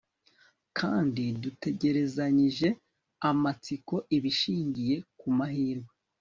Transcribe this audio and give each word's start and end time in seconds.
kandi 0.77 1.23
dutegerezanyije 1.41 2.67
amatsiko 3.29 3.95
ibishingiye 4.17 4.95
ku 5.19 5.27
mahirwe 5.37 5.91